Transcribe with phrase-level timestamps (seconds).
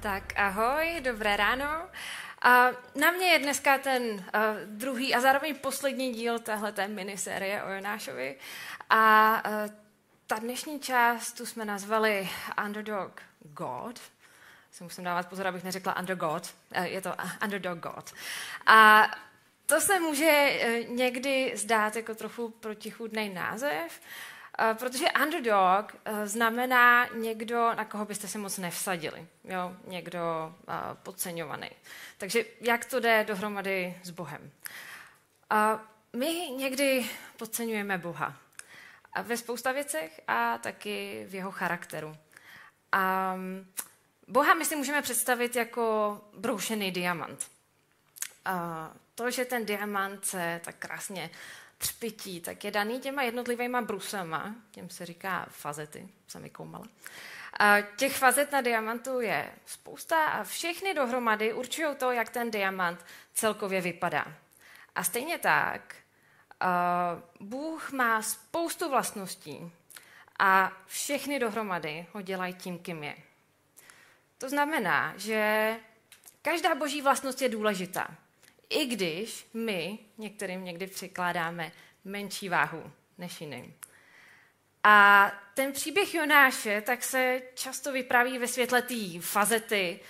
[0.00, 1.88] Tak ahoj, dobré ráno.
[2.42, 4.20] A na mě je dneska ten uh,
[4.64, 8.36] druhý a zároveň poslední díl téhleté minisérie o Jonášovi.
[8.90, 9.74] A uh,
[10.26, 12.28] ta dnešní část tu jsme nazvali
[12.64, 14.00] Underdog God.
[14.70, 16.54] Si musím dávat pozor, abych neřekla Undergod.
[16.76, 18.12] Uh, je to Underdog God.
[18.66, 19.08] A
[19.66, 24.37] to se může uh, někdy zdát jako trochu protichůdný název, Eh,
[24.74, 29.26] protože underdog eh, znamená někdo, na koho byste se moc nevsadili.
[29.44, 29.76] Jo?
[29.86, 31.70] Někdo eh, podceňovaný.
[32.18, 34.50] Takže jak to jde dohromady s Bohem?
[36.16, 38.36] My někdy podceňujeme Boha.
[39.22, 42.16] Ve spousta věcech a taky v jeho charakteru.
[42.92, 43.72] A mm,
[44.28, 47.46] Boha my si můžeme představit jako broušený diamant.
[48.44, 51.30] A to, že ten diamant se tak krásně
[51.78, 56.84] třpití, tak je daný těma jednotlivýma brusama, těm se říká fazety, jsem vykoumala.
[57.60, 63.06] A těch fazet na diamantu je spousta a všechny dohromady určují to, jak ten diamant
[63.34, 64.26] celkově vypadá.
[64.94, 65.96] A stejně tak,
[67.40, 69.72] Bůh má spoustu vlastností
[70.38, 73.16] a všechny dohromady ho dělají tím, kým je.
[74.38, 75.76] To znamená, že
[76.42, 78.08] každá boží vlastnost je důležitá
[78.70, 81.72] i když my některým někdy přikládáme
[82.04, 83.74] menší váhu než jiným.
[84.84, 90.00] A ten příběh Jonáše tak se často vypráví ve světle té fazety,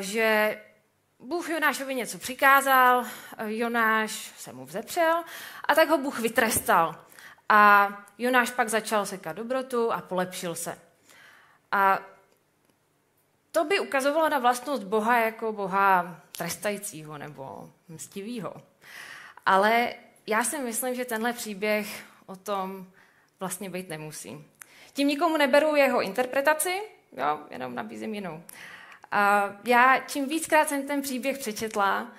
[0.00, 0.60] že
[1.18, 3.04] Bůh Jonášovi něco přikázal,
[3.46, 5.24] Jonáš se mu vzepřel
[5.64, 7.04] a tak ho Bůh vytrestal.
[7.48, 10.78] A Jonáš pak začal sekat dobrotu a polepšil se.
[11.72, 11.98] A
[13.52, 18.54] to by ukazovalo na vlastnost Boha jako Boha trestajícího nebo mstivého.
[19.46, 19.94] Ale
[20.26, 22.86] já si myslím, že tenhle příběh o tom
[23.40, 24.44] vlastně být nemusí.
[24.92, 26.80] Tím nikomu neberu jeho interpretaci,
[27.16, 28.42] jo, jenom nabízím jinou.
[29.12, 32.12] A já čím víckrát jsem ten příběh přečetla,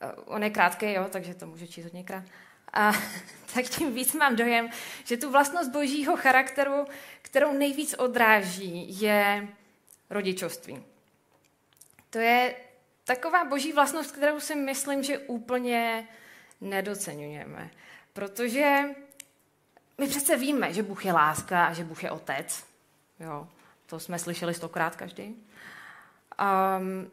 [0.00, 2.24] eh, on je krátký, jo, takže to můžu číst hodněkrát,
[2.72, 2.92] a,
[3.54, 4.70] tak tím víc mám dojem,
[5.04, 6.84] že tu vlastnost božího charakteru,
[7.22, 9.48] kterou nejvíc odráží, je
[10.10, 10.84] rodičovství.
[12.10, 12.54] To je
[13.04, 16.08] taková boží vlastnost, kterou si myslím, že úplně
[16.60, 17.70] nedocenujeme.
[18.12, 18.82] Protože
[19.98, 22.64] my přece víme, že Bůh je láska a že Bůh je otec.
[23.20, 23.48] Jo,
[23.86, 25.22] to jsme slyšeli stokrát každý.
[25.24, 27.10] Um,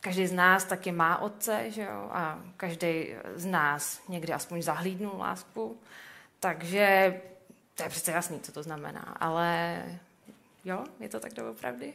[0.00, 2.08] každý z nás taky má otce, že jo?
[2.12, 5.80] a každý z nás někdy aspoň zahlídnul lásku.
[6.40, 7.20] Takže
[7.74, 9.16] to je přece jasný, co to znamená.
[9.20, 9.82] Ale
[10.64, 11.94] jo, je to tak doopravdy.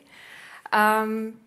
[1.04, 1.40] Um,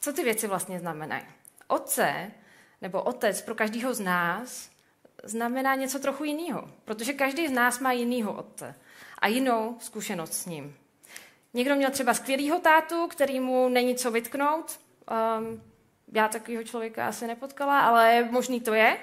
[0.00, 1.24] co ty věci vlastně znamenají?
[1.66, 2.30] Otce
[2.82, 4.70] nebo otec pro každého z nás
[5.24, 8.74] znamená něco trochu jiného, protože každý z nás má jinýho otce
[9.18, 10.76] a jinou zkušenost s ním.
[11.54, 14.80] Někdo měl třeba skvělýho tátu, který mu není co vytknout.
[15.38, 15.62] Um,
[16.12, 18.98] já takového člověka asi nepotkala, ale možný to je.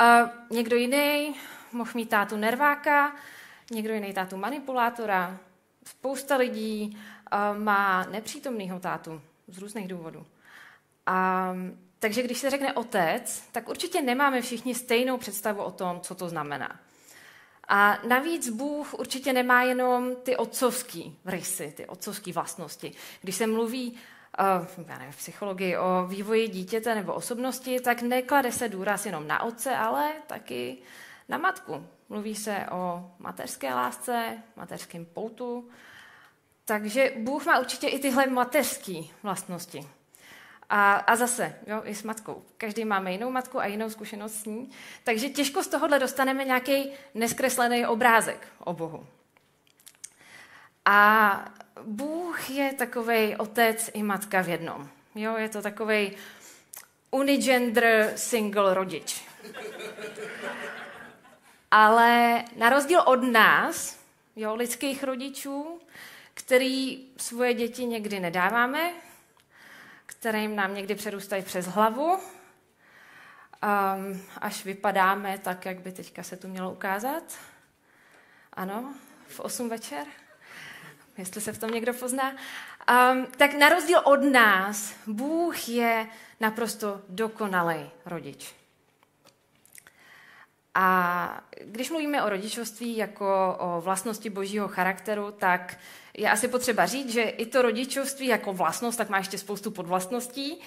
[0.00, 1.34] Uh, někdo jiný
[1.72, 3.16] mohl mít tátu nerváka,
[3.70, 5.38] někdo jiný tátu manipulátora.
[5.84, 6.98] Spousta lidí
[7.32, 10.26] uh, má nepřítomného tátu z různých důvodů.
[11.06, 11.54] A,
[11.98, 16.28] takže když se řekne otec, tak určitě nemáme všichni stejnou představu o tom, co to
[16.28, 16.80] znamená.
[17.68, 22.92] A navíc Bůh určitě nemá jenom ty otcovský rysy, ty otcovské vlastnosti.
[23.20, 28.52] Když se mluví uh, já nevím, v psychologii o vývoji dítěte nebo osobnosti, tak neklade
[28.52, 30.78] se důraz jenom na otce, ale taky
[31.28, 31.86] na matku.
[32.08, 35.68] Mluví se o mateřské lásce, mateřském poutu,
[36.70, 39.88] takže Bůh má určitě i tyhle mateřské vlastnosti.
[40.68, 42.44] A, a zase, jo, i s matkou.
[42.56, 44.70] Každý máme jinou matku a jinou zkušenost s ní.
[45.04, 49.06] Takže těžko z tohohle dostaneme nějaký neskreslený obrázek o Bohu.
[50.84, 51.44] A
[51.82, 54.88] Bůh je takový otec i matka v jednom.
[55.14, 56.16] Jo, je to takový
[57.10, 59.24] unigender single rodič.
[61.70, 63.98] Ale na rozdíl od nás,
[64.36, 65.80] jo, lidských rodičů,
[66.34, 68.90] který svoje děti někdy nedáváme,
[70.06, 72.20] kterým nám někdy přerůstají přes hlavu, um,
[74.38, 77.38] až vypadáme tak, jak by teďka se tu mělo ukázat.
[78.52, 78.94] Ano,
[79.28, 80.06] v 8 večer,
[81.18, 82.30] jestli se v tom někdo pozná.
[82.30, 86.06] Um, tak na rozdíl od nás, Bůh je
[86.40, 88.59] naprosto dokonalý rodič.
[90.74, 95.76] A když mluvíme o rodičovství jako o vlastnosti božího charakteru, tak
[96.16, 100.60] je asi potřeba říct, že i to rodičovství jako vlastnost, tak má ještě spoustu podvlastností.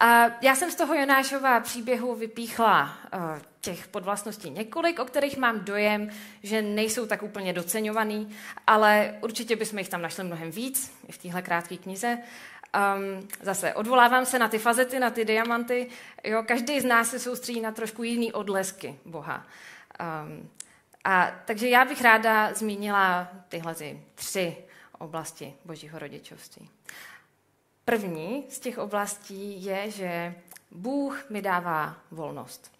[0.00, 2.82] A já jsem z toho Jonášova příběhu vypíchla
[3.14, 3.20] uh,
[3.60, 6.10] těch podvlastností několik, o kterých mám dojem,
[6.42, 8.36] že nejsou tak úplně doceňovaný,
[8.66, 12.18] ale určitě bychom jich tam našli mnohem víc i v téhle krátké knize.
[12.74, 15.88] Um, zase odvolávám se na ty fazety, na ty diamanty.
[16.24, 19.46] Jo, každý z nás se soustředí na trošku jiný odlesky Boha.
[20.00, 20.50] Um,
[21.04, 23.74] a, takže já bych ráda zmínila tyhle
[24.14, 24.56] tři
[24.98, 26.70] oblasti božího rodičovství.
[27.84, 30.34] První z těch oblastí je, že
[30.70, 32.72] Bůh mi dává volnost.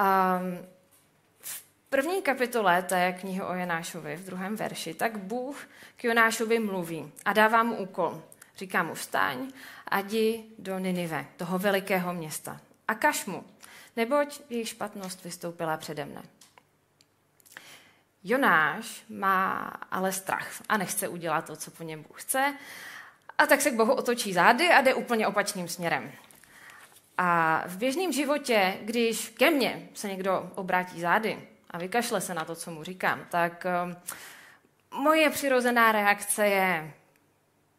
[0.00, 0.66] Um,
[1.90, 7.32] první kapitole té knihy o Jonášovi, v druhém verši, tak Bůh k Jonášovi mluví a
[7.32, 8.22] dává mu úkol.
[8.56, 9.52] Říká mu, vstaň
[9.88, 12.60] a jdi do Ninive, toho velikého města.
[12.88, 13.44] A kaž mu,
[13.96, 16.22] neboť jejich špatnost vystoupila přede mne.
[18.24, 19.58] Jonáš má
[19.90, 22.54] ale strach a nechce udělat to, co po něm Bůh chce,
[23.38, 26.12] a tak se k Bohu otočí zády a jde úplně opačným směrem.
[27.18, 32.44] A v běžném životě, když ke mně se někdo obrátí zády a vykašle se na
[32.44, 33.96] to, co mu říkám, tak um,
[35.02, 36.92] moje přirozená reakce je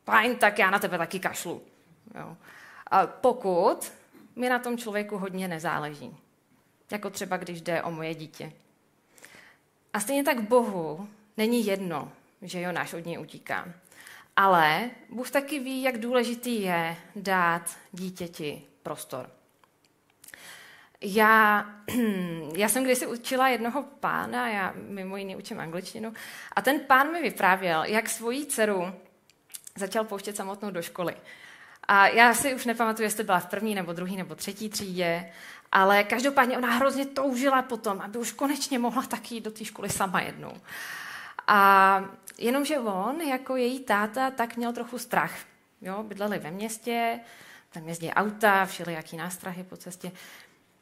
[0.05, 1.61] fajn, tak já na tebe taky kašlu.
[2.15, 2.37] Jo.
[2.87, 3.91] A pokud
[4.35, 6.17] mi na tom člověku hodně nezáleží.
[6.91, 8.51] Jako třeba, když jde o moje dítě.
[9.93, 12.11] A stejně tak Bohu není jedno,
[12.41, 13.73] že Jonáš od něj utíká.
[14.35, 19.29] Ale Bůh taky ví, jak důležitý je dát dítěti prostor.
[21.01, 21.65] Já,
[22.55, 26.13] já jsem kdysi učila jednoho pána, já mimo jiný učím angličtinu,
[26.55, 28.93] a ten pán mi vyprávěl, jak svoji dceru
[29.75, 31.15] začal pouštět samotnou do školy.
[31.87, 35.31] A já si už nepamatuju, jestli byla v první, nebo druhý, nebo třetí třídě,
[35.71, 40.21] ale každopádně ona hrozně toužila potom, aby už konečně mohla taky do té školy sama
[40.21, 40.53] jednou.
[41.47, 42.03] A
[42.37, 45.33] jenomže on, jako její táta, tak měl trochu strach.
[45.81, 47.19] Jo, bydleli ve městě,
[47.73, 50.11] tam jezdí auta, všelijaký nástrahy po cestě.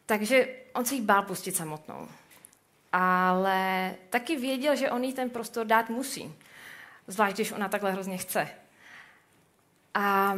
[0.09, 2.07] Takže on se jí bál pustit samotnou.
[2.91, 6.35] Ale taky věděl, že on jí ten prostor dát musí.
[7.07, 8.49] Zvlášť, když ona takhle hrozně chce.
[9.93, 10.35] A,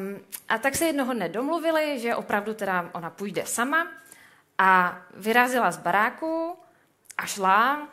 [0.50, 3.88] a tak se jednoho nedomluvili, že opravdu teda ona půjde sama
[4.58, 6.58] a vyrazila z baráku
[7.18, 7.88] a šla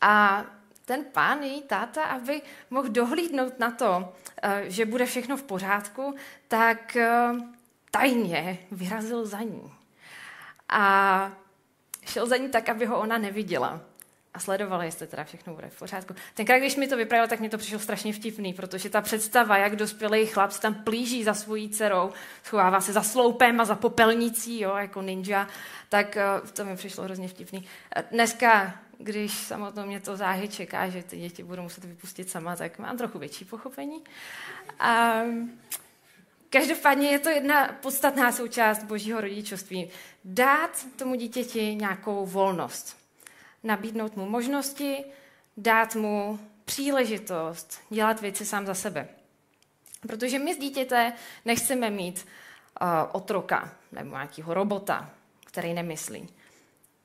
[0.00, 0.44] a
[0.84, 6.14] ten pán, její táta, aby mohl dohlídnout na to, eh, že bude všechno v pořádku,
[6.48, 7.32] tak eh,
[7.90, 9.79] tajně vyrazil za ní.
[10.70, 11.32] A
[12.06, 13.80] šel za ní tak, aby ho ona neviděla.
[14.34, 16.14] A sledovala, jestli teda všechno bude v pořádku.
[16.34, 19.76] Tenkrát, když mi to vyprávěl, tak mi to přišlo strašně vtipný, protože ta představa, jak
[19.76, 22.10] dospělý chlap se tam plíží za svojí dcerou,
[22.42, 25.48] schovává se za sloupem a za popelnicí, jo, jako ninja,
[25.88, 27.66] tak eh, to mi přišlo hrozně vtipný.
[28.10, 32.78] Dneska když samotnou mě to záhy čeká, že ty děti budou muset vypustit sama, tak
[32.78, 34.02] mám trochu větší pochopení.
[34.78, 35.20] A
[36.50, 39.90] každopádně je to jedna podstatná součást božího rodičovství.
[40.24, 42.96] Dát tomu dítěti nějakou volnost.
[43.62, 45.04] Nabídnout mu možnosti,
[45.56, 49.08] dát mu příležitost dělat věci sám za sebe.
[50.06, 51.12] Protože my z dítěte
[51.44, 52.26] nechceme mít
[52.80, 55.10] uh, otroka nebo nějakého robota,
[55.46, 56.28] který nemyslí.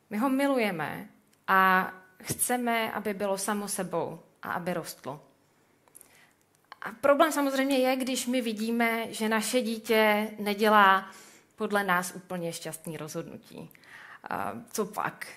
[0.10, 1.08] My ho milujeme
[1.48, 5.22] a chceme, aby bylo samo sebou a aby rostlo.
[6.86, 11.12] A problém samozřejmě je, když my vidíme, že naše dítě nedělá
[11.56, 13.70] podle nás úplně šťastný rozhodnutí.
[14.72, 15.28] Co pak?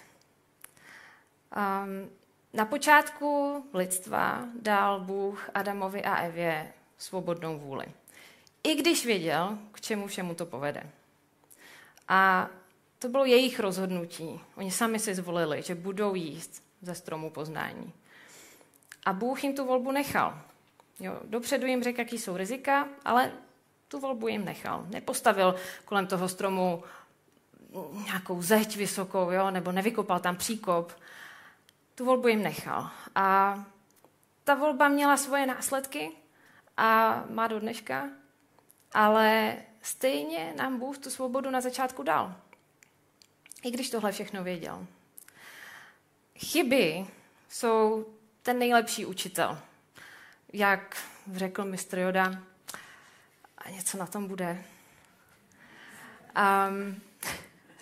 [2.52, 7.86] Na počátku lidstva dal Bůh Adamovi a Evě svobodnou vůli.
[8.62, 10.90] I když věděl, k čemu všemu to povede.
[12.08, 12.48] A
[12.98, 14.40] to bylo jejich rozhodnutí.
[14.56, 17.92] Oni sami si zvolili, že budou jíst ze stromu poznání.
[19.06, 20.42] A Bůh jim tu volbu nechal.
[21.00, 23.32] Jo, dopředu jim řekl, jaký jsou rizika, ale
[23.88, 24.86] tu volbu jim nechal.
[24.88, 26.82] Nepostavil kolem toho stromu
[28.04, 30.92] nějakou zeď vysokou, jo, nebo nevykopal tam příkop.
[31.94, 32.90] Tu volbu jim nechal.
[33.14, 33.58] A
[34.44, 36.10] ta volba měla svoje následky
[36.76, 38.08] a má do dneška,
[38.92, 42.34] ale stejně nám Bůh tu svobodu na začátku dal.
[43.62, 44.86] I když tohle všechno věděl.
[46.38, 47.06] Chyby
[47.48, 48.06] jsou
[48.42, 49.58] ten nejlepší učitel.
[50.52, 50.96] Jak
[51.34, 52.42] řekl mistr Joda,
[53.58, 54.64] a něco na tom bude.
[56.68, 57.00] Um,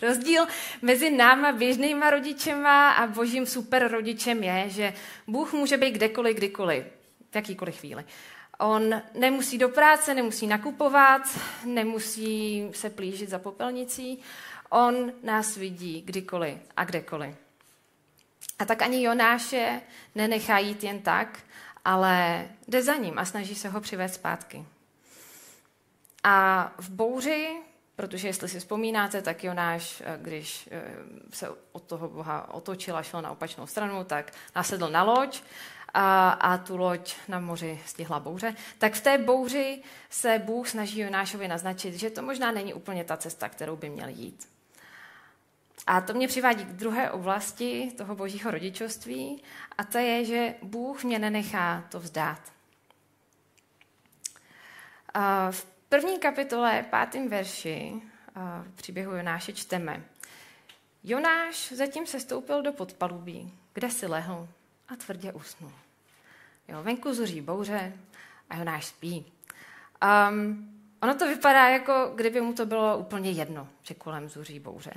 [0.02, 0.46] rozdíl
[0.82, 4.94] mezi náma běžnýma rodičema a božím super rodičem je, že
[5.26, 6.84] Bůh může být kdekoliv, kdykoliv,
[7.30, 8.04] v jakýkoliv chvíli.
[8.58, 11.22] On nemusí do práce, nemusí nakupovat,
[11.64, 14.18] nemusí se plížit za popelnicí.
[14.68, 17.34] On nás vidí kdykoliv a kdekoliv.
[18.58, 19.80] A tak ani Jonáše
[20.14, 21.38] nenechá jít jen tak,
[21.86, 24.64] ale jde za ním a snaží se ho přivést zpátky.
[26.24, 27.56] A v bouři,
[27.96, 30.82] protože jestli si vzpomínáte, tak Jonáš, eh, když eh,
[31.32, 35.42] se od toho Boha otočil a šel na opačnou stranu, tak nasedl na loď
[35.94, 41.00] a, a tu loď na moři stihla bouře, tak v té bouři se Bůh snaží
[41.00, 44.55] Jonášovi naznačit, že to možná není úplně ta cesta, kterou by měl jít.
[45.86, 49.42] A to mě přivádí k druhé oblasti toho božího rodičovství
[49.78, 52.52] a to je, že Bůh mě nenechá to vzdát.
[55.50, 58.02] V první kapitole, pátém verši
[58.74, 60.02] příběhu Jonáše čteme.
[61.04, 64.48] Jonáš zatím se stoupil do podpalubí, kde si lehl
[64.88, 65.72] a tvrdě usnul.
[66.68, 67.92] Jo, venku zuří bouře
[68.50, 69.32] a Jonáš spí.
[70.30, 74.92] Um, ono to vypadá jako, kdyby mu to bylo úplně jedno, že kolem zuří bouře.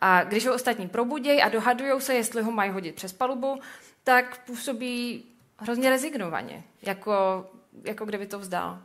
[0.00, 3.60] A když ho ostatní probudějí a dohadují se, jestli ho mají hodit přes palubu,
[4.04, 5.24] tak působí
[5.58, 7.46] hrozně rezignovaně, jako,
[7.84, 8.82] jako kdyby to vzdal.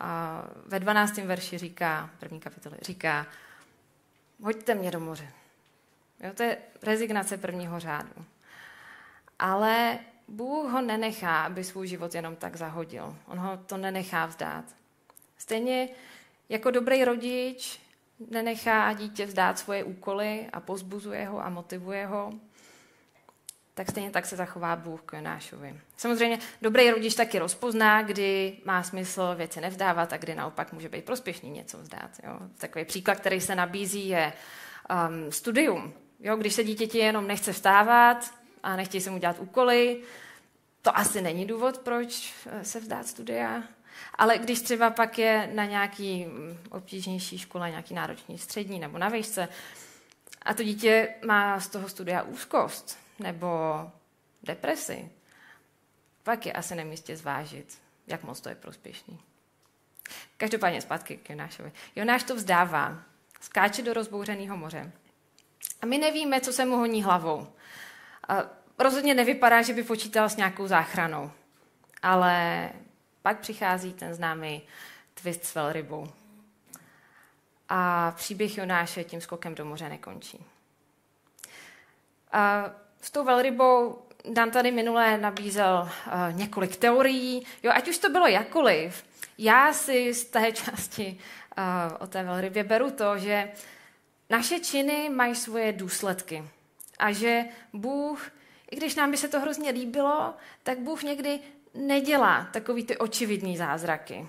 [0.00, 1.16] A ve 12.
[1.16, 3.26] verši říká, první kapitoly, říká,
[4.42, 5.28] hoďte mě do moře.
[6.20, 8.24] Jo, to je rezignace prvního řádu.
[9.38, 13.16] Ale Bůh ho nenechá, aby svůj život jenom tak zahodil.
[13.26, 14.64] On ho to nenechá vzdát.
[15.38, 15.88] Stejně
[16.48, 17.80] jako dobrý rodič
[18.28, 22.30] nenechá dítě vzdát svoje úkoly a pozbuzuje ho a motivuje ho,
[23.74, 25.80] tak stejně tak se zachová Bůh k Jonášovi.
[25.96, 31.04] Samozřejmě dobrý rodič taky rozpozná, kdy má smysl věci nevzdávat a kdy naopak může být
[31.04, 32.10] prospěšný něco vzdát.
[32.24, 32.38] Jo.
[32.58, 34.32] Takový příklad, který se nabízí, je
[35.08, 35.92] um, studium.
[36.20, 40.02] Jo, když se dítěti jenom nechce vstávat a nechtějí se mu dělat úkoly,
[40.82, 43.62] to asi není důvod, proč eh, se vzdát studia.
[44.14, 49.08] Ale když třeba pak je na nějaký mm, obtížnější škole, nějaký náročný střední nebo na
[49.08, 49.48] výšce,
[50.42, 53.48] a to dítě má z toho studia úzkost nebo
[54.42, 55.10] depresi,
[56.22, 59.18] pak je asi nemístě zvážit, jak moc to je prospěšný.
[60.36, 61.72] Každopádně zpátky k Jonášovi.
[61.96, 63.02] Jonáš to vzdává,
[63.40, 64.92] skáče do rozbouřeného moře.
[65.82, 67.52] A my nevíme, co se mu honí hlavou.
[68.28, 68.42] A
[68.78, 71.32] rozhodně nevypadá, že by počítal s nějakou záchranou.
[72.02, 72.70] Ale
[73.22, 74.62] pak přichází ten známý
[75.14, 76.12] twist s velrybou.
[77.68, 80.44] A příběh Jonáše tím skokem do moře nekončí.
[82.32, 87.46] A s tou velrybou Dan tady minule nabízel uh, několik teorií.
[87.62, 89.04] Jo, ať už to bylo jakkoliv,
[89.38, 91.18] já si z té části
[91.58, 93.50] uh, o té velrybě beru to, že
[94.30, 96.44] naše činy mají svoje důsledky.
[96.98, 98.30] A že Bůh,
[98.70, 101.40] i když nám by se to hrozně líbilo, tak Bůh někdy
[101.74, 104.28] nedělá takový ty očividný zázraky,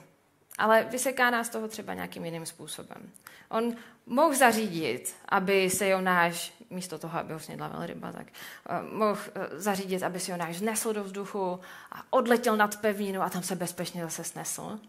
[0.58, 3.12] ale vyseká nás toho třeba nějakým jiným způsobem.
[3.50, 9.12] On mohl zařídit, aby se Jonáš, místo toho, aby ho snědla velryba, tak uh, mohl
[9.12, 11.60] uh, zařídit, aby se Jonáš znesl do vzduchu
[11.92, 14.80] a odletěl nad pevninu a tam se bezpečně zase snesl.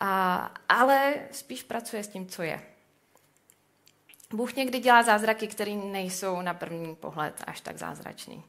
[0.00, 2.62] A, ale spíš pracuje s tím, co je.
[4.32, 8.44] Bůh někdy dělá zázraky, které nejsou na první pohled až tak zázračný.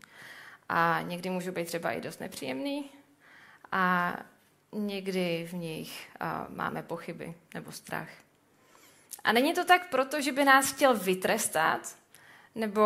[0.69, 2.89] A někdy můžou být třeba i dost nepříjemný,
[3.73, 4.13] a
[4.71, 6.09] někdy v nich
[6.49, 8.09] máme pochyby nebo strach.
[9.23, 11.95] A není to tak proto, že by nás chtěl vytrestat,
[12.55, 12.81] nebo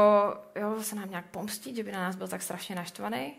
[0.55, 3.35] jo, se nám nějak pomstit, že by na nás byl tak strašně naštvaný,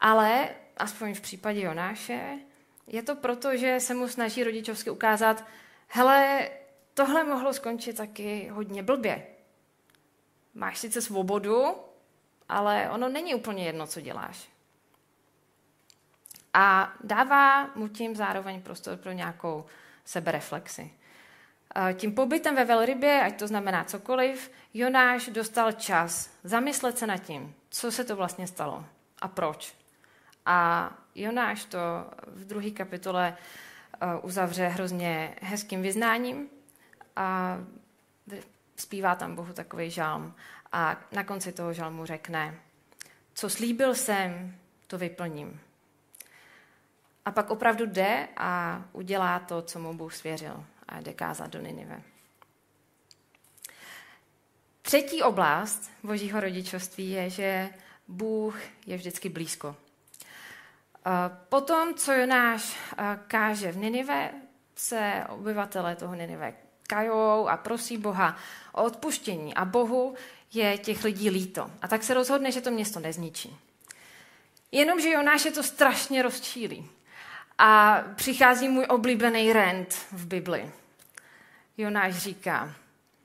[0.00, 2.38] ale aspoň v případě Jonáše,
[2.86, 5.44] je to proto, že se mu snaží rodičovsky ukázat,
[5.88, 6.48] hele,
[6.94, 9.26] tohle mohlo skončit taky hodně blbě.
[10.54, 11.64] Máš sice svobodu,
[12.48, 14.48] ale ono není úplně jedno, co děláš
[16.54, 19.66] a dává mu tím zároveň prostor pro nějakou
[20.04, 20.90] sebereflexi.
[21.94, 27.54] Tím pobytem ve velrybě, ať to znamená cokoliv, Jonáš dostal čas zamyslet se nad tím,
[27.70, 28.84] co se to vlastně stalo
[29.20, 29.74] a proč.
[30.46, 31.78] A Jonáš to
[32.26, 33.36] v druhé kapitole
[34.02, 36.48] uh, uzavře hrozně hezkým vyznáním
[37.16, 37.58] a
[38.76, 40.34] zpívá tam Bohu takový žalm.
[40.72, 42.54] A na konci toho žalmu řekne,
[43.34, 44.54] co slíbil jsem,
[44.86, 45.60] to vyplním.
[47.28, 51.60] A pak opravdu jde a udělá to, co mu Bůh svěřil a jde kázat do
[51.60, 52.02] Ninive.
[54.82, 57.70] Třetí oblast božího rodičovství je, že
[58.08, 59.76] Bůh je vždycky blízko.
[61.48, 62.78] Potom, co Jonáš
[63.26, 64.30] káže v Ninive,
[64.76, 66.54] se obyvatele toho Ninive
[66.86, 68.36] kajou a prosí Boha
[68.72, 69.54] o odpuštění.
[69.54, 70.14] A Bohu
[70.52, 71.70] je těch lidí líto.
[71.82, 73.56] A tak se rozhodne, že to město nezničí.
[74.72, 76.90] Jenomže Jonáš je to strašně rozčílí.
[77.58, 80.72] A přichází můj oblíbený rent v Bibli.
[81.76, 82.74] Jonáš říká,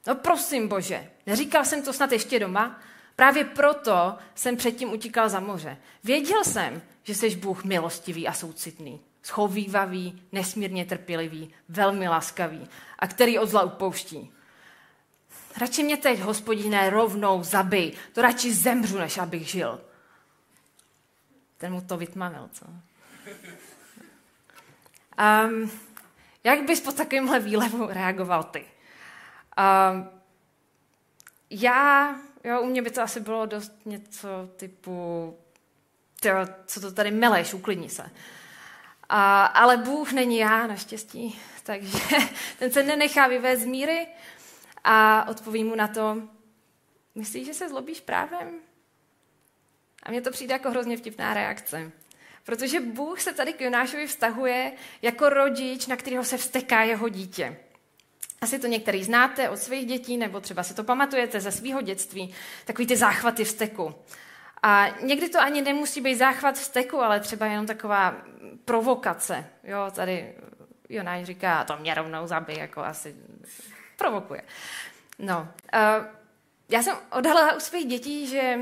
[0.08, 2.80] no prosím Bože, neříkal jsem to snad ještě doma?
[3.16, 5.78] Právě proto jsem předtím utíkal za moře.
[6.04, 9.02] Věděl jsem, že jsi Bůh milostivý a soucitný.
[9.24, 12.68] schovývavý, nesmírně trpělivý, velmi laskavý
[13.00, 14.32] a který od zla upouští.
[15.58, 17.94] Radši mě teď, hospodiné, rovnou zabij.
[18.14, 19.82] To radši zemřu, než abych žil.
[21.58, 22.66] Ten mu to vytmavil, co?
[25.20, 25.72] Um,
[26.44, 28.66] jak bys po takovémhle výlevu reagoval ty?
[29.90, 30.10] Um,
[31.50, 35.38] já, jo, u mě by to asi bylo dost něco typu,
[36.20, 38.12] tyjo, co to tady meleš, uklidni se.
[39.10, 41.98] A, ale Bůh není já, naštěstí, takže
[42.60, 44.08] ten se nenechá vyvést z míry
[44.84, 46.22] a odpoví mu na to,
[47.16, 48.60] myslíš, že se zlobíš právem?
[50.04, 51.92] A mně to přijde jako hrozně vtipná reakce.
[52.46, 54.72] Protože Bůh se tady k Jonášovi vztahuje
[55.02, 57.58] jako rodič, na kterého se vsteká jeho dítě.
[58.42, 62.34] Asi to některý znáte od svých dětí, nebo třeba si to pamatujete ze svého dětství,
[62.66, 63.96] takový ty záchvaty vzteku.
[64.64, 68.16] A někdy to ani nemusí být záchvat vzteku, ale třeba jenom taková
[68.66, 69.50] provokace.
[69.64, 70.36] Jo, tady
[70.90, 73.16] Jonáš říká, to mě rovnou zabij, jako asi
[73.98, 74.42] provokuje.
[75.20, 76.06] No, uh,
[76.70, 78.58] já jsem odhalila u svých dětí, že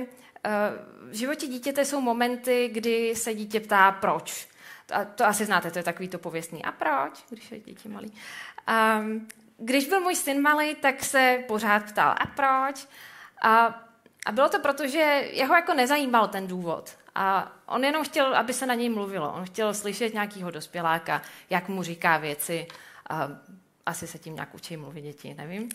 [1.10, 4.48] v životě dítěte jsou momenty, kdy se dítě ptá, proč.
[4.93, 6.65] A to asi znáte, to je takový to pověstný.
[6.65, 8.13] A proč, když je dítě malý?
[9.00, 12.88] Um, když byl můj syn malý, tak se pořád ptal, a proč?
[13.41, 13.81] A,
[14.25, 15.00] a bylo to proto, že
[15.31, 16.98] jeho jako nezajímal ten důvod.
[17.15, 19.33] A on jenom chtěl, aby se na něj mluvilo.
[19.33, 22.67] On chtěl slyšet nějakého dospěláka, jak mu říká věci.
[23.10, 23.29] A
[23.86, 25.69] asi se tím nějak učí mluvit děti, nevím.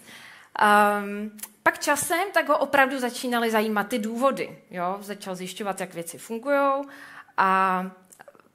[0.63, 4.59] Um, pak časem tak ho opravdu začínaly zajímat ty důvody.
[4.71, 4.99] Jo?
[5.01, 6.83] Začal zjišťovat, jak věci fungují
[7.37, 7.83] a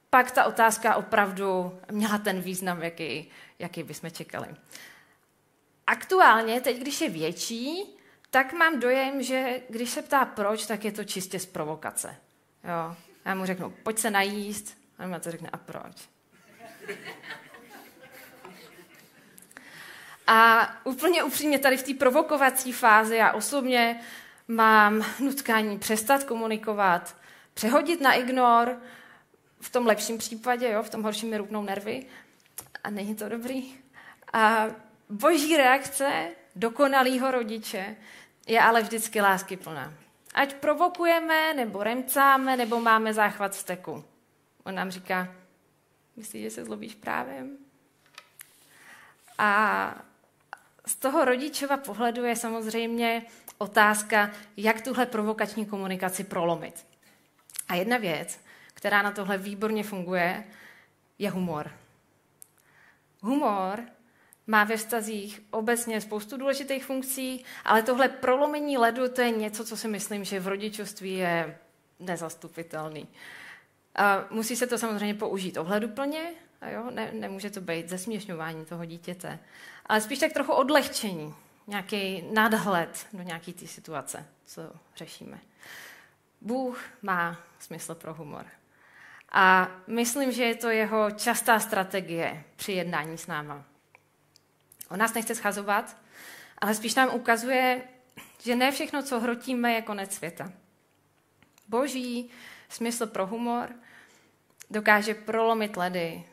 [0.09, 3.29] pak ta otázka opravdu měla ten význam, jaký,
[3.59, 4.47] jaký bychom čekali.
[5.87, 7.97] Aktuálně, teď, když je větší,
[8.29, 12.15] tak mám dojem, že když se ptá proč, tak je to čistě z provokace.
[12.63, 12.95] Jo.
[13.25, 16.09] Já mu řeknu, pojď se najíst, a on to řekne, a proč?
[20.33, 23.99] A úplně upřímně tady v té provokovací fázi já osobně
[24.47, 27.15] mám nutkání přestat komunikovat,
[27.53, 28.77] přehodit na ignor,
[29.61, 32.05] v tom lepším případě, jo, v tom horším mi rupnou nervy
[32.83, 33.73] a není to dobrý.
[34.33, 34.65] A
[35.09, 37.95] boží reakce dokonalého rodiče
[38.47, 39.93] je ale vždycky lásky plná.
[40.33, 44.05] Ať provokujeme, nebo remcáme, nebo máme záchvat steku.
[44.63, 45.27] On nám říká,
[46.15, 47.57] myslíš, že se zlobíš právem?
[49.37, 50.10] A
[50.85, 53.25] z toho rodičova pohledu je samozřejmě
[53.57, 56.85] otázka, jak tuhle provokační komunikaci prolomit.
[57.67, 58.39] A jedna věc,
[58.73, 60.43] která na tohle výborně funguje,
[61.19, 61.71] je humor.
[63.21, 63.83] Humor
[64.47, 69.77] má ve vztazích obecně spoustu důležitých funkcí, ale tohle prolomení ledu, to je něco, co
[69.77, 71.57] si myslím, že v rodičovství je
[71.99, 73.07] nezastupitelný.
[73.95, 78.85] A musí se to samozřejmě použít ohleduplně, a jo, ne, nemůže to být zesměšňování toho
[78.85, 79.39] dítěte,
[79.85, 81.35] ale spíš tak trochu odlehčení,
[81.67, 84.61] nějaký nadhled do nějaké té situace, co
[84.95, 85.39] řešíme.
[86.41, 88.45] Bůh má smysl pro humor.
[89.31, 93.63] A myslím, že je to jeho častá strategie při jednání s náma.
[94.89, 95.97] On nás nechce schazovat,
[96.57, 97.81] ale spíš nám ukazuje,
[98.43, 100.51] že ne všechno, co hrotíme, je konec světa.
[101.67, 102.29] Boží
[102.69, 103.69] smysl pro humor
[104.69, 106.23] dokáže prolomit ledy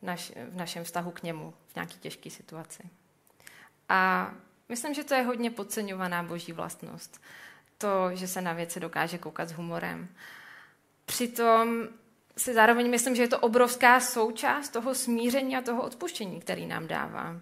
[0.00, 2.82] v, naš, v našem vztahu k němu nějaké těžké situaci.
[3.88, 4.32] A
[4.68, 7.20] myslím, že to je hodně podceňovaná boží vlastnost.
[7.78, 10.08] To, že se na věci dokáže koukat s humorem.
[11.04, 11.88] Přitom
[12.36, 16.86] si zároveň myslím, že je to obrovská součást toho smíření a toho odpuštění, který nám
[16.86, 17.36] dává.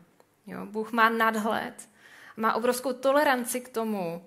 [0.46, 0.66] Jo?
[0.66, 1.88] Bůh má nadhled,
[2.36, 4.26] má obrovskou toleranci k tomu,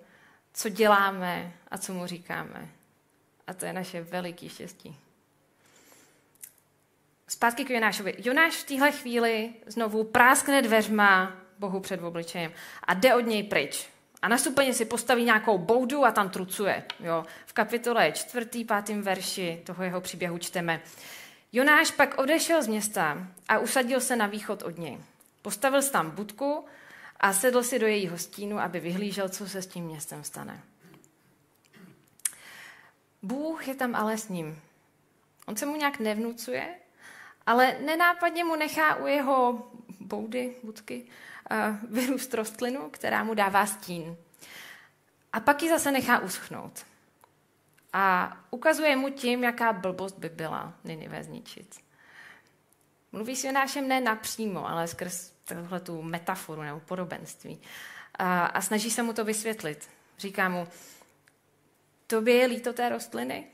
[0.52, 2.68] co děláme a co mu říkáme.
[3.46, 4.96] A to je naše veliké štěstí.
[7.28, 8.14] Zpátky k Jonášovi.
[8.18, 12.52] Jonáš v téhle chvíli znovu práskne dveřma Bohu před obličejem
[12.84, 13.88] a jde od něj pryč.
[14.22, 16.84] A na stupeně si postaví nějakou boudu a tam trucuje.
[17.00, 17.24] Jo.
[17.46, 20.80] V kapitole čtvrtý, pátým verši toho jeho příběhu čteme.
[21.52, 24.98] Jonáš pak odešel z města a usadil se na východ od něj.
[25.42, 26.64] Postavil si tam budku
[27.20, 30.60] a sedl si do jejího stínu, aby vyhlížel, co se s tím městem stane.
[33.22, 34.58] Bůh je tam ale s ním.
[35.46, 36.74] On se mu nějak nevnucuje,
[37.48, 39.68] ale nenápadně mu nechá u jeho
[40.00, 41.06] boudy, budky,
[41.50, 44.16] eh, vyrůst rostlinu, která mu dává stín.
[45.32, 46.86] A pak ji zase nechá uschnout.
[47.92, 51.76] A ukazuje mu tím, jaká blbost by byla Ninive zničit.
[53.12, 57.60] Mluví s Jonášem ne napřímo, ale skrz tohle tu metaforu nebo podobenství.
[58.14, 59.88] A, a snaží se mu to vysvětlit.
[60.18, 60.68] Říká mu,
[62.06, 63.46] tobě je líto té rostliny?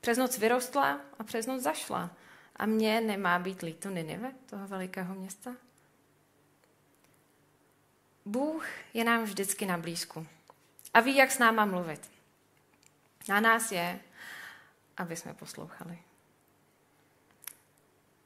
[0.00, 2.10] Přes noc vyrostla a přes noc zašla
[2.58, 5.54] A mně nemá být líto Ninive, toho velikého města?
[8.24, 10.26] Bůh je nám vždycky na blízku
[10.94, 12.10] a ví, jak s náma mluvit.
[13.28, 14.00] Na nás je,
[14.96, 15.98] aby jsme poslouchali.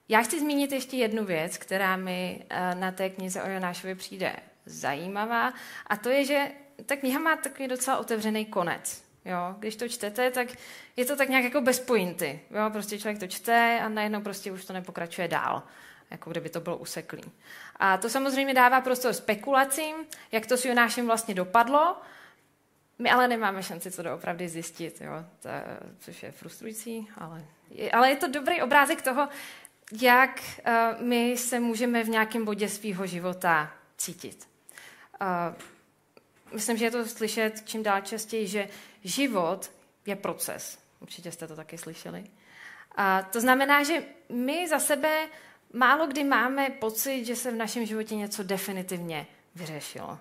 [0.09, 4.37] Já chci zmínit ještě jednu věc, která mi eh, na té knize o Jonášovi přijde
[4.67, 5.53] zajímavá,
[5.87, 6.53] a to je, že
[6.87, 9.12] ta kniha má takový docela otevřený konec.
[9.25, 9.55] Jo?
[9.59, 10.49] Když to čtete, tak
[10.97, 12.41] je to tak nějak jako bez pointy.
[12.51, 12.71] Jo?
[12.73, 15.63] Prostě člověk to čte a najednou prostě už to nepokračuje dál
[16.13, 17.23] jako kdyby to bylo useklý.
[17.77, 19.97] A to samozřejmě dává prostor spekulacím,
[20.33, 21.97] jak to s Jonášem vlastně dopadlo,
[22.99, 25.13] my ale nemáme šanci to doopravdy zjistit, jo?
[25.41, 25.49] To,
[25.99, 29.29] což je frustrující, ale je, ale je to dobrý obrázek toho,
[30.01, 34.49] jak uh, my se můžeme v nějakém bodě svého života cítit.
[35.21, 35.55] Uh,
[36.53, 38.69] myslím, že je to slyšet čím dál častěji, že
[39.05, 39.73] život
[40.07, 40.79] je proces.
[41.01, 42.25] Určitě jste to taky slyšeli.
[42.97, 45.29] A to znamená, že my za sebe
[45.73, 50.19] málo kdy máme pocit, že se v našem životě něco definitivně vyřešilo.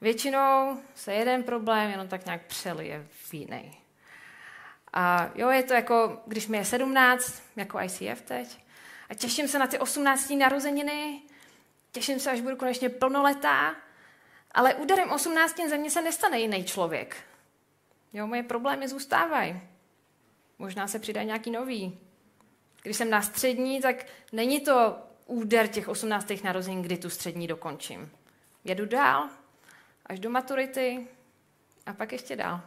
[0.00, 3.78] Většinou se jeden problém jenom tak nějak přelije v jiný.
[4.92, 8.58] A jo, je to jako, když mi je 17, jako ICF teď,
[9.08, 10.30] a těším se na ty 18.
[10.30, 11.22] narozeniny,
[11.92, 13.74] těším se, až budu konečně plnoletá,
[14.52, 15.56] ale úderem 18.
[15.68, 17.16] ze mě se nestane jiný člověk.
[18.14, 19.60] Jo, moje problémy zůstávají.
[20.58, 21.98] Možná se přidá nějaký nový.
[22.82, 26.32] Když jsem na střední, tak není to úder těch 18.
[26.44, 28.10] narozenin, kdy tu střední dokončím.
[28.64, 29.28] Jedu dál,
[30.06, 31.06] až do maturity
[31.86, 32.60] a pak ještě dál.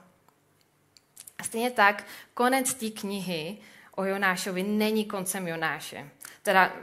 [1.37, 3.57] A stejně tak, konec té knihy
[3.95, 6.09] o Jonášovi není koncem Jonáše.
[6.43, 6.73] Teda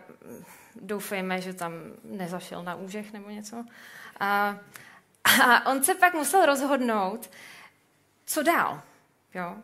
[0.80, 1.72] doufejme, že tam
[2.04, 3.64] nezašel na úžech nebo něco.
[4.20, 4.58] A,
[5.44, 7.30] a on se pak musel rozhodnout,
[8.26, 8.82] co dál.
[9.34, 9.56] Jo?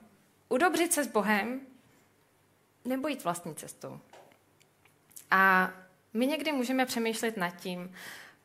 [0.48, 1.60] Udobřit se s Bohem
[2.84, 4.00] nebo jít vlastní cestou.
[5.30, 5.72] A
[6.14, 7.94] my někdy můžeme přemýšlet nad tím,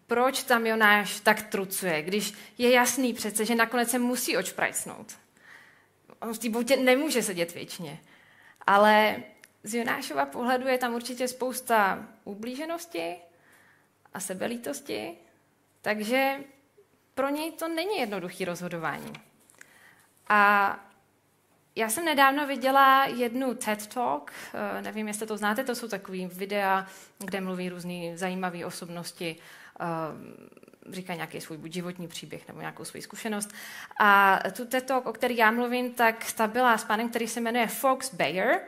[0.07, 5.17] proč tam Jonáš tak trucuje, když je jasný přece, že nakonec se musí očprajcnout.
[6.19, 7.99] On v té nemůže sedět věčně.
[8.67, 9.23] Ale
[9.63, 13.15] z Jonášova pohledu je tam určitě spousta ublíženosti
[14.13, 15.17] a sebelítosti,
[15.81, 16.39] takže
[17.15, 19.13] pro něj to není jednoduché rozhodování.
[20.29, 20.79] A
[21.75, 26.25] já jsem nedávno viděla jednu TED Talk, eh, nevím, jestli to znáte, to jsou takový
[26.25, 26.87] videa,
[27.19, 29.35] kde mluví různé zajímavé osobnosti,
[29.79, 29.85] eh,
[30.91, 33.53] říká nějaký svůj buď životní příběh nebo nějakou svou zkušenost.
[33.99, 37.41] A tu TED Talk, o který já mluvím, tak ta byla s panem, který se
[37.41, 38.59] jmenuje Fox Bayer.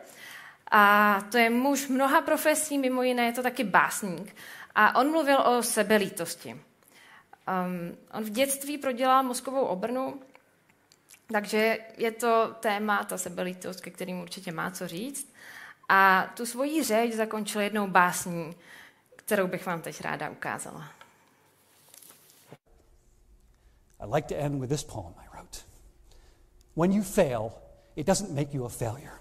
[0.71, 4.35] A to je muž mnoha profesí, mimo jiné je to taky básník.
[4.75, 6.53] A on mluvil o sebelítosti.
[6.53, 10.19] Um, on v dětství prodělal mozkovou obrnu
[11.31, 15.33] takže je to téma, ta sebelítost, ke kterým určitě má co říct.
[15.89, 18.55] A tu svoji řeč zakončil jednou básní,
[19.15, 20.83] kterou bych vám teď ráda ukázala.
[23.99, 25.59] I'd like to end with this poem I wrote.
[26.75, 27.51] When you fail,
[27.95, 29.13] it doesn't make you a failure.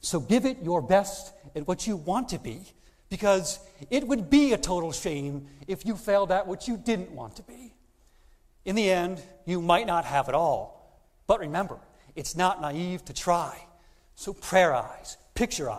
[0.00, 2.58] So give it your best at what you want to be,
[3.08, 7.36] because it would be a total shame if you failed at what you didn't want
[7.36, 7.72] to be.
[8.64, 10.75] In the end, you might not have it all.
[11.26, 11.78] But remember,
[12.14, 13.66] it's not naive to try.
[14.14, 15.70] So prayer eyes, picture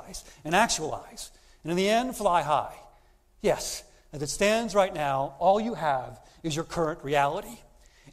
[0.45, 1.31] and actualize.
[1.63, 2.75] And in the end, fly high.
[3.41, 3.83] Yes,
[4.13, 7.59] as it stands right now, all you have is your current reality.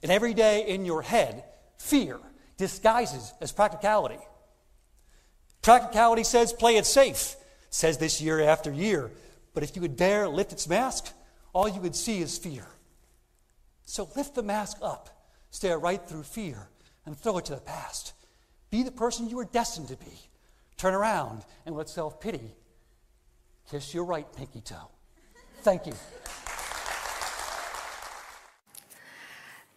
[0.03, 1.45] And every day in your head,
[1.79, 2.19] fear
[2.57, 4.19] disguises as practicality.
[5.63, 7.37] Practicality says play it safe,
[7.71, 9.11] says this year after year.
[9.55, 11.13] But if you would dare lift its mask,
[11.53, 12.67] all you would see is fear.
[13.85, 15.09] So lift the mask up,
[15.51, 16.69] stare right through fear,
[17.07, 18.15] and throw it to the past.
[18.71, 20.31] Be the person you were destined to be.
[20.77, 22.57] Turn around and let self pity
[23.71, 24.89] kiss your right pinky toe.
[25.63, 25.95] Thank you.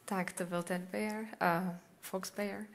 [0.06, 2.66] Tak to byl ten Bear, uh, Fox Bear.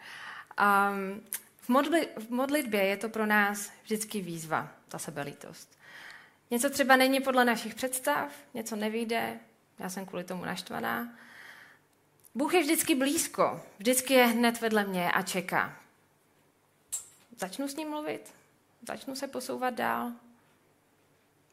[0.60, 1.22] Um,
[1.56, 5.78] v, modli, v modlitbě je to pro nás vždycky výzva, ta sebelítost.
[6.50, 9.40] Něco třeba není podle našich představ, něco nevyjde,
[9.78, 11.08] já jsem kvůli tomu naštvaná,
[12.34, 15.76] Bůh je vždycky blízko, vždycky je hned vedle mě a čeká.
[17.36, 18.34] Začnu s ním mluvit?
[18.88, 20.12] Začnu se posouvat dál?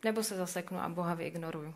[0.04, 1.76] Nebo se zaseknu a Boha vyignoruju?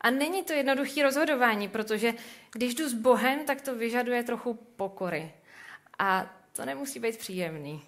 [0.00, 2.14] A není to jednoduché rozhodování, protože
[2.52, 5.32] když jdu s Bohem, tak to vyžaduje trochu pokory.
[5.98, 7.82] A to nemusí být příjemný.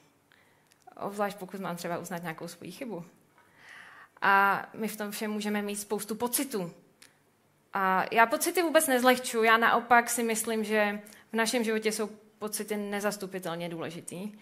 [0.97, 3.05] Obzvlášť pokud mám třeba uznat nějakou svoji chybu.
[4.23, 6.75] A my v tom všem můžeme mít spoustu pocitů.
[7.73, 11.01] A já pocity vůbec nezlehču, já naopak si myslím, že
[11.33, 14.33] v našem životě jsou pocity nezastupitelně důležitý.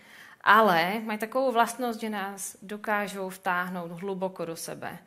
[0.44, 4.98] ale mají takovou vlastnost, že nás dokážou vtáhnout hluboko do sebe.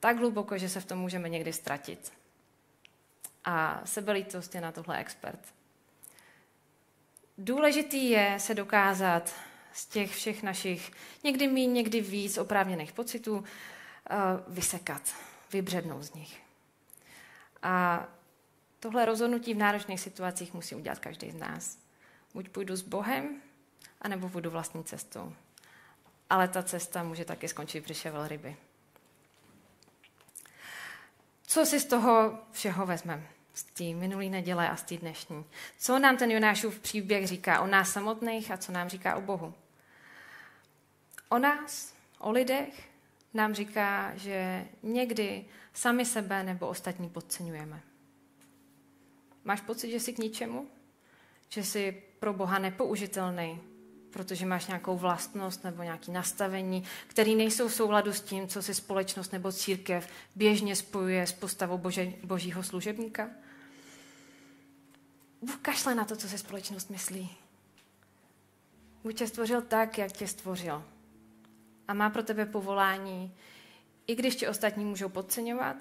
[0.00, 2.12] Tak hluboko, že se v tom můžeme někdy ztratit.
[3.44, 5.40] A sebelítost je na tohle expert.
[7.38, 9.34] Důležitý je se dokázat
[9.72, 10.90] z těch všech našich
[11.24, 13.44] někdy méně, někdy víc oprávněných pocitů
[14.10, 14.16] eh,
[14.48, 15.02] vysekat,
[15.52, 16.47] vybřednout z nich.
[17.62, 18.06] A
[18.80, 21.78] tohle rozhodnutí v náročných situacích musí udělat každý z nás.
[22.34, 23.40] Buď půjdu s Bohem,
[24.02, 25.32] anebo půjdu vlastní cestou.
[26.30, 28.56] Ale ta cesta může taky skončit břiše ryby.
[31.46, 33.26] Co si z toho všeho vezmeme?
[33.54, 35.44] Z té minulý neděle a z té dnešní.
[35.78, 39.54] Co nám ten Jonášův příběh říká o nás samotných a co nám říká o Bohu?
[41.28, 42.88] O nás, o lidech,
[43.34, 45.44] nám říká, že někdy
[45.78, 47.80] sami sebe nebo ostatní podceňujeme.
[49.44, 50.66] Máš pocit, že jsi k ničemu?
[51.48, 53.60] Že jsi pro Boha nepoužitelný,
[54.10, 58.74] protože máš nějakou vlastnost nebo nějaké nastavení, které nejsou v souladu s tím, co si
[58.74, 63.30] společnost nebo církev běžně spojuje s postavou bože, božího služebníka?
[65.42, 67.30] Bůh kašle na to, co se společnost myslí.
[69.02, 70.84] Bůh tě stvořil tak, jak tě stvořil.
[71.88, 73.34] A má pro tebe povolání,
[74.08, 75.76] i když tě ostatní můžou podceňovat,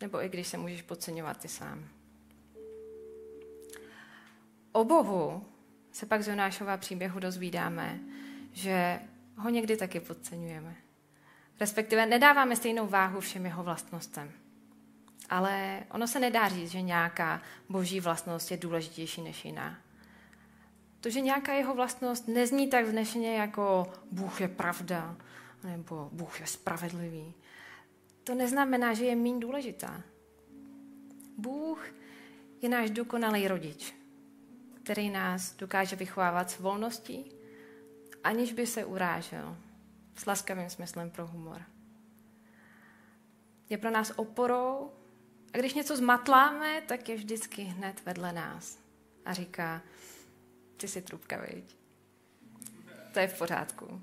[0.00, 1.88] nebo i když se můžeš podceňovat ty sám.
[4.72, 5.44] O Bohu
[5.92, 8.00] se pak z Jonášova příběhu dozvídáme,
[8.52, 9.00] že
[9.36, 10.76] ho někdy taky podceňujeme.
[11.60, 14.32] Respektive nedáváme stejnou váhu všem jeho vlastnostem.
[15.28, 19.78] Ale ono se nedá říct, že nějaká boží vlastnost je důležitější než jiná.
[21.00, 25.16] To, že nějaká jeho vlastnost nezní tak vznešeně jako Bůh je pravda,
[25.64, 27.34] nebo Bůh je spravedlivý,
[28.24, 30.02] to neznamená, že je méně důležitá.
[31.38, 31.86] Bůh
[32.62, 33.94] je náš dokonalý rodič,
[34.82, 37.32] který nás dokáže vychovávat s volností,
[38.24, 39.56] aniž by se urážel,
[40.16, 41.62] s laskavým smyslem pro humor.
[43.70, 44.92] Je pro nás oporou
[45.54, 48.78] a když něco zmatláme, tak je vždycky hned vedle nás
[49.24, 49.82] a říká,
[50.76, 51.76] ty jsi trubka, viď?
[53.12, 54.02] To je v pořádku.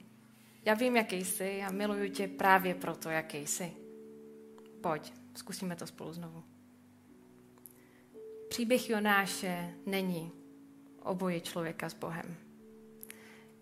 [0.66, 3.72] Já vím, jaký jsi a miluju tě právě proto, jaký jsi.
[4.82, 6.44] Pojď, zkusíme to spolu znovu.
[8.50, 10.32] Příběh Jonáše není
[11.02, 12.36] o boji člověka s Bohem.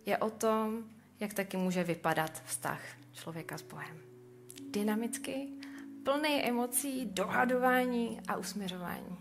[0.05, 0.83] Je o tom,
[1.19, 3.97] jak taky může vypadat vztah člověka s Bohem.
[4.69, 5.47] Dynamicky,
[6.03, 9.17] plný emocí, dohadování a usměřování.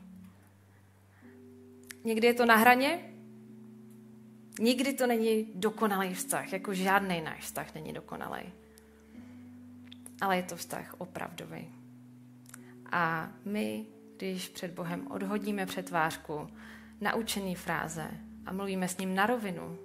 [2.05, 3.10] Někdy je to na hraně,
[4.61, 8.53] nikdy to není dokonalý vztah, jako žádný náš vztah není dokonalý.
[10.21, 11.69] Ale je to vztah opravdový.
[12.93, 16.49] A my, když před Bohem odhodíme přetvářku,
[17.01, 18.11] naučený fráze
[18.47, 19.79] a mluvíme s ním na rovinu,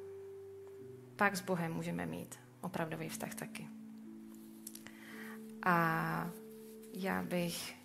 [1.16, 3.68] pak s Bohem můžeme mít opravdový vztah taky.
[5.66, 6.30] A
[6.94, 7.76] já bych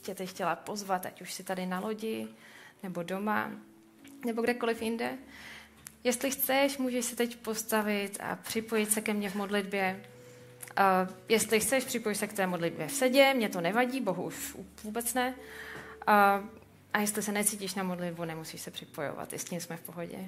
[0.00, 2.28] tě teď chtěla pozvat, ať už si tady na lodi,
[2.82, 3.52] nebo doma,
[4.24, 5.18] nebo kdekoliv jinde.
[6.04, 10.04] Jestli chceš, můžeš se teď postavit a připojit se ke mně v modlitbě.
[10.78, 14.56] Uh, jestli chceš, připoj se k té modlitbě v sedě, mě to nevadí, bohu už
[14.82, 15.34] vůbec ne.
[16.08, 16.48] Uh,
[16.92, 20.18] a jestli se necítíš na modlitbu, nemusíš se připojovat, i s tím jsme v pohodě.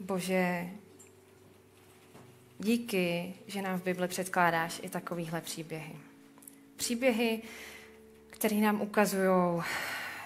[0.00, 0.66] Bože,
[2.58, 5.96] díky, že nám v Bibli předkládáš i takovýhle příběhy.
[6.76, 7.42] Příběhy,
[8.36, 9.62] které nám ukazují,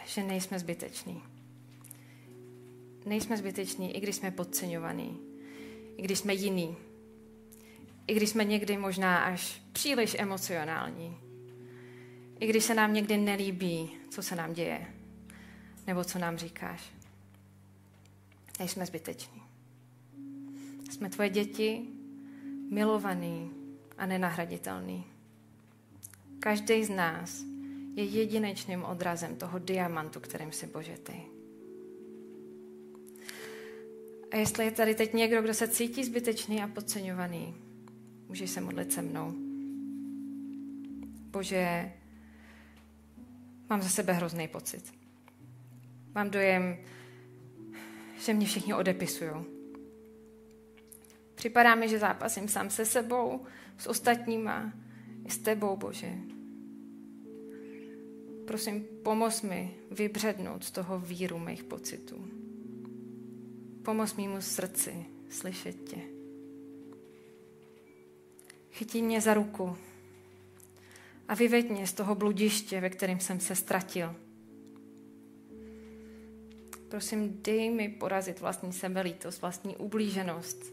[0.06, 1.22] že nejsme zbyteční.
[3.06, 5.18] Nejsme zbyteční, i když jsme podceňovaní,
[5.96, 6.76] i když jsme jiný,
[8.06, 11.16] i když jsme někdy možná až příliš emocionální.
[12.40, 14.86] I když se nám někdy nelíbí, co se nám děje,
[15.86, 16.92] nebo co nám říkáš.
[18.58, 19.42] Nejsme zbyteční.
[20.90, 21.82] Jsme tvoje děti,
[22.70, 23.50] milovaný
[23.98, 25.04] a nenahraditelný.
[26.40, 27.49] Každý z nás
[27.94, 31.22] je jedinečným odrazem toho diamantu, kterým si Bože ty.
[34.30, 37.54] A jestli je tady teď někdo, kdo se cítí zbytečný a podceňovaný,
[38.28, 39.32] můžeš se modlit se mnou.
[41.30, 41.92] Bože,
[43.70, 44.92] mám za sebe hrozný pocit.
[46.14, 46.76] Mám dojem,
[48.18, 49.30] že mě všichni odepisují.
[51.34, 53.44] Připadá mi, že zápasím sám se sebou,
[53.78, 54.72] s ostatníma,
[55.26, 56.12] i s tebou, Bože.
[58.50, 62.28] Prosím, pomoz mi vybřednout z toho víru mých pocitů.
[63.82, 65.96] Pomoz mýmu srdci slyšet tě.
[68.70, 69.76] Chytí mě za ruku
[71.28, 74.14] a vyveď mě z toho bludiště, ve kterém jsem se ztratil.
[76.88, 80.72] Prosím, dej mi porazit vlastní sebelítost, vlastní ublíženost,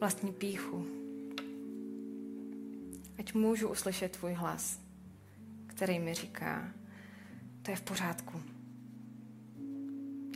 [0.00, 0.86] vlastní píchu.
[3.18, 4.80] Ať můžu uslyšet tvůj hlas,
[5.66, 6.77] který mi říká,
[7.68, 8.42] to je v pořádku.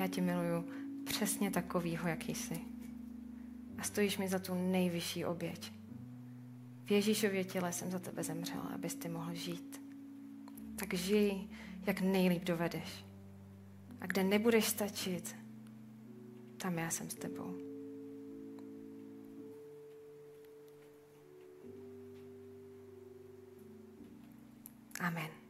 [0.00, 0.68] Já tě miluju
[1.04, 2.60] přesně takovýho, jaký jsi.
[3.78, 5.72] A stojíš mi za tu nejvyšší oběť.
[6.84, 9.82] V Ježíšově těle jsem za tebe zemřela, abys ty mohl žít.
[10.76, 11.48] Tak žij,
[11.86, 13.04] jak nejlíp dovedeš.
[14.00, 15.36] A kde nebudeš stačit,
[16.56, 17.56] tam já jsem s tebou.
[25.00, 25.41] Amen.